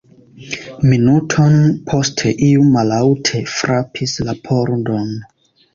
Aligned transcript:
Minuton 0.91 1.59
poste 1.91 2.33
iu 2.49 2.67
mallaŭte 2.77 3.45
frapis 3.59 4.19
la 4.31 4.41
pordon. 4.51 5.11